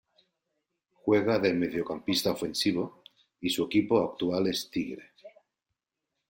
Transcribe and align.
Juega 1.03 1.37
de 1.37 1.53
mediocampista 1.53 2.31
ofensivo 2.31 3.03
y 3.39 3.51
su 3.51 3.63
equipo 3.65 3.99
actual 3.99 4.47
es 4.47 4.67
Tigre. 4.71 5.11